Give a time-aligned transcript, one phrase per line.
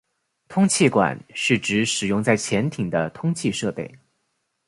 [0.47, 3.99] 通气管是指使用在潜艇的通气设备。